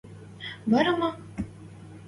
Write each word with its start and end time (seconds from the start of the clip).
Вара 0.71 0.93
ма? 0.99 1.09